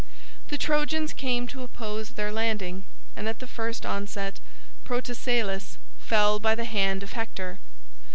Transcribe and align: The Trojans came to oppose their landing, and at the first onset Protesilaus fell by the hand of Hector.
The 0.47 0.57
Trojans 0.57 1.13
came 1.13 1.45
to 1.49 1.61
oppose 1.61 2.09
their 2.09 2.31
landing, 2.31 2.85
and 3.15 3.29
at 3.29 3.37
the 3.37 3.45
first 3.45 3.85
onset 3.85 4.39
Protesilaus 4.83 5.77
fell 5.99 6.39
by 6.39 6.55
the 6.55 6.65
hand 6.65 7.03
of 7.03 7.11
Hector. 7.13 7.59